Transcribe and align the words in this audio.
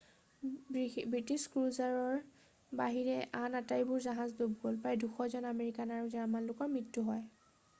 British 0.75 1.41
ক্ৰুজাৰৰ 1.55 2.15
বাহিৰে 2.79 3.17
আন 3.41 3.59
আটাইবোৰ 3.59 4.01
জাহাজ 4.07 4.33
ডুব 4.41 4.57
গ'ল 4.65 4.81
প্ৰায় 4.87 4.99
200 5.05 5.29
জন 5.35 5.49
আমেৰিকান 5.51 5.95
আৰু 5.99 6.11
জাৰ্মান 6.15 6.49
লোকৰ 6.53 6.73
মৃত্যু 6.73 7.07
হয় 7.13 7.53